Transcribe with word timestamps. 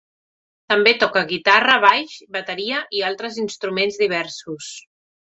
També 0.71 0.91
toca 1.01 1.21
guitarra, 1.31 1.75
baix, 1.83 2.15
bateria 2.37 2.79
i 2.99 3.03
altres 3.11 3.37
instruments 3.43 3.99
diversos. 4.05 4.71